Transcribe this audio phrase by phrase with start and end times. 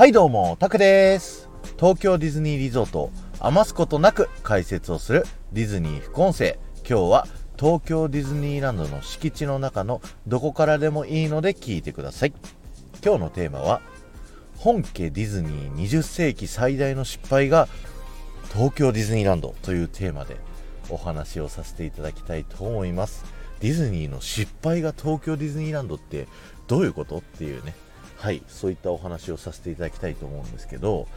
[0.00, 1.50] はいどうも、タクです。
[1.78, 6.58] 東京ディズニーリゾートを余すことなく解説をするディズニー副音声。
[6.88, 7.26] 今日は
[7.58, 12.32] 東京ディズニーランドの敷地の中のどこからでもいいので聞いてください。
[13.04, 13.82] 今日のテーマは、
[14.56, 17.68] 本家ディズニー20世紀最大の失敗が
[18.54, 20.38] 東京ディズニーランドというテーマで
[20.88, 23.22] お話をさせていただきたいと思います。
[23.60, 26.26] ディズニーの失敗が東京ディズニーランドって
[26.68, 27.18] どういうこと？
[27.18, 27.74] っていうね、
[28.20, 31.08] はい、そういったお話をさせていただきたいと思うんですけど、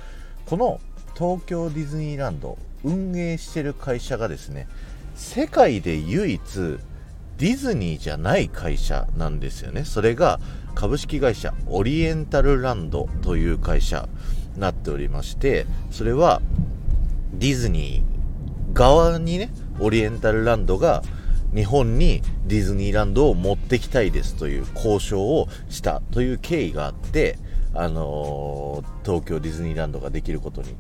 [0.46, 0.80] この
[1.16, 4.70] 東京ディズニーランド運営してる会社がですね、
[5.14, 6.42] 世界で唯一
[7.38, 9.84] ディズニーじゃない会社なんですよね。
[9.84, 10.40] それが
[10.76, 14.08] 株式会社オリエンタルランドという会社
[14.56, 16.42] になっておりまして、それは
[17.34, 21.04] ディズニー側にね、オリエンタルランドが
[21.56, 27.38] 日本にディズニーランドを持ってきたいですという交渉をしたという経緯があって、
[27.74, 30.76] あのー東京ディズニーランドができることに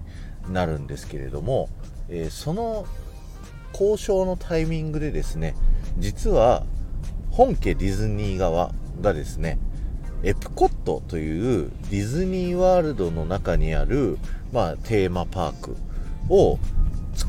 [0.49, 1.69] なるんですけれども、
[2.09, 2.85] えーその
[3.73, 5.55] 交渉のタイミングでですね、
[5.97, 6.63] 実は
[7.31, 9.57] 本家ディズニー側がですね、
[10.23, 14.17] エプコットというディズニーワールドの中にある、
[14.51, 15.75] まあ、テーマパーク
[16.29, 16.59] を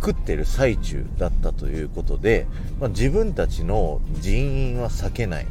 [0.04, 2.46] 作ってる最中だったということで、
[2.78, 5.46] まあ、自分たちの人員は避けない。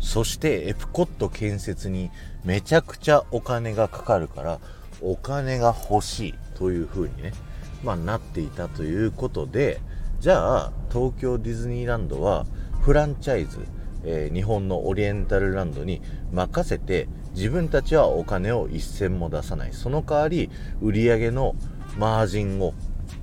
[0.00, 2.10] そしてエプコット建設に
[2.44, 4.58] めちゃくちゃお金がかかるから、
[5.00, 7.32] お金が欲しいという風にね、
[7.84, 9.80] まあ、なっていたということで、
[10.18, 12.46] じゃあ東京ディズニーランドは
[12.80, 13.60] フランチャイズ、
[14.02, 16.02] えー日本のオリエンタルランドに
[16.32, 21.54] 任せて自分たちはお金を一銭も出さないその代わり売り上げの
[21.96, 22.74] マージンを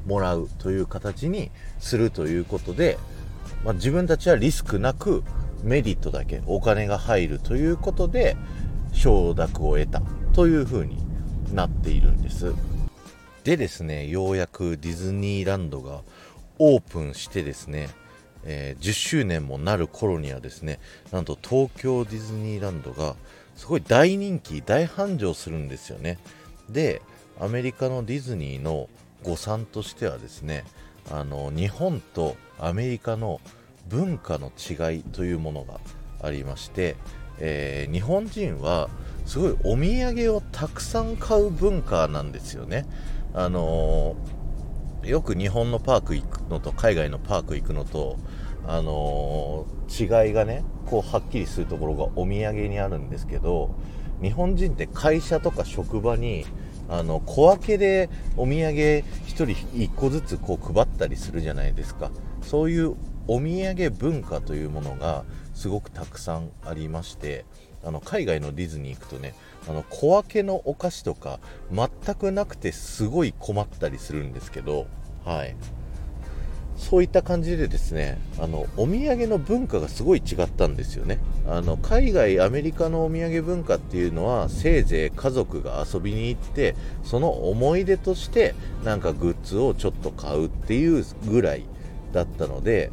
[0.05, 2.97] もらうという形にするということで、
[3.64, 5.23] まあ、自分たちはリスクなく
[5.64, 8.38] メリットだけお金が入るということで
[8.94, 10.02] 承諾を得た
[10.33, 10.97] というふうに
[11.53, 12.53] なっているんです。
[13.44, 16.02] でですねようやくディズニーランドが
[16.59, 17.90] オープンしてですね、
[18.44, 20.79] えー10周年もなる頃にはですね
[21.12, 23.16] なんと東京ディズニーランドが
[23.56, 26.18] すごい大人気大繁盛するんですよね。
[26.69, 27.02] で
[27.40, 28.90] アメリカのディズニーの
[29.24, 30.66] 誤算としてはですね
[31.12, 33.41] あの日本とアメリカの
[33.88, 35.80] 文化の違いというものが
[36.22, 36.96] ありまして、
[37.40, 38.90] えー日本人は
[39.25, 42.85] すごいお土産をたくさん買う文化なんですよね。
[43.34, 48.18] あのーよく日本のパーク行くのと海外のパーク行くのと、
[48.68, 53.74] あのー違いがねこうはっきりするところがお土産にあるんですけど
[54.22, 56.46] 日本人って会社とか職場に
[56.89, 62.11] あの小分けでお土産1人1個ずつこう配ったりするじゃないですか。
[62.41, 62.95] そういう
[63.27, 65.23] お土産文化というものが
[65.53, 67.45] すごくたくさんありまして
[67.83, 69.35] あの海外のディズニー行くとね
[69.67, 71.39] あの小分けのお菓子とか
[71.72, 74.88] 全くなくてすごい困ったりするんですけど
[75.25, 75.55] はい。
[76.79, 81.19] そういった感じでですねあのお土産の文化がすごい違ったんですよね。
[81.45, 91.66] あの海外アメリカのお土産文化っていうのはせいぜい家族が遊びに行ってその思い出としてなんかグッズをちょっと買うっていうぐらい
[92.13, 92.91] だったので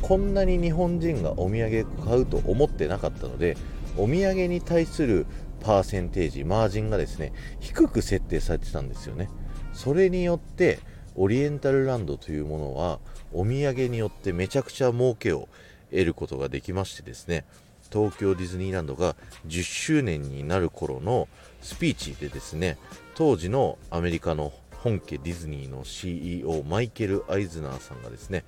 [0.00, 3.58] こんなに日本人がお土産買うと思ってなかったので
[3.98, 5.26] お土産に対する
[5.60, 9.28] パーセンテージマージンがですね低く設定されてたんですよね。
[9.74, 10.80] それによって
[11.16, 12.98] オリエンタルランドというものは
[13.32, 15.48] お土産によってめちゃくちゃ儲けを
[15.90, 17.44] 得ることができましてですね
[17.92, 19.14] 東京ディズニーランドが
[19.46, 21.28] 10周年になる頃の
[21.60, 22.78] スピーチでですね
[23.14, 24.52] 当時のアメリカの
[24.82, 28.44] 本家ディズニーの CEO マイケル・アイズナーさんがですね、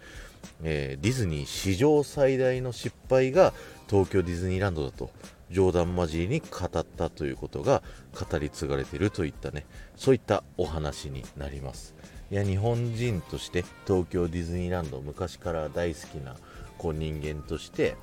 [0.64, 3.52] えーディズニー史上最大の失敗が
[3.88, 5.10] 東京ディズニーランドだと
[5.50, 7.82] 冗談交じりに語ったということが
[8.12, 9.66] 語り継がれているといったね
[9.96, 11.94] そういったお話になります。
[12.30, 16.36] いや日本人として東京ディズニーランド昔から大好きな
[16.78, 17.96] こう人間として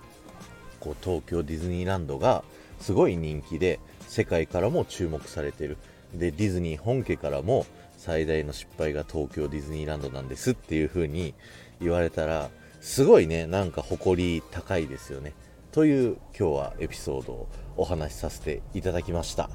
[0.79, 2.43] こう東京ディズニーランドが
[2.79, 5.78] すごい人気で世界からも注目されてる。
[6.14, 7.66] でディズニー本家からも
[7.97, 11.34] 最大の失敗が東京ディズニーランドなんですっていう風に
[11.79, 12.49] 言われたら
[12.82, 15.34] すごいねなんか誇り高いですよね。
[15.72, 17.47] という今日はエピソードを
[17.78, 19.50] お話しさせていただきました。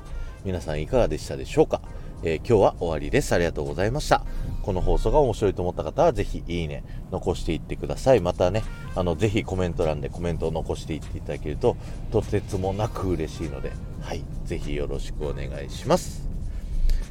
[0.45, 1.83] 皆さんいかがでしたでしょうか、
[2.23, 3.33] えー今日は終わりです。
[3.35, 4.25] ありがとうございました。
[4.63, 8.21] この放送が面白いと思った方はぜひいいね残していってください。
[8.21, 8.65] またね
[8.95, 11.77] あのぜひコメント欄でコメントを残していっていただけると
[12.11, 16.27] とてつもなく嬉しいのではいぜひよろしくお願いします。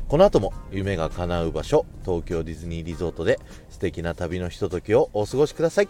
[0.08, 5.88] この後も夢が叶う場所東京ディズニーリゾートで素敵な旅のひとときをお過ごしください。